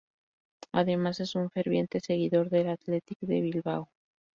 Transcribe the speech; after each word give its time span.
Además 0.71 1.19
es 1.19 1.35
un 1.35 1.51
ferviente 1.51 1.99
seguidor 1.99 2.49
del 2.49 2.69
Athletic 2.69 3.19
de 3.19 3.39
Bilbao. 3.41 3.91